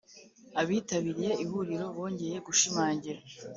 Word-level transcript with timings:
Abitabiriye 0.61 1.31
ihuriro 1.43 1.85
bongeye 1.95 2.37
gushimangira 2.47 3.19